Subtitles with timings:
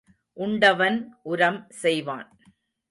[0.37, 0.97] உண்டவன்
[1.23, 2.29] உரம் செய்வான்.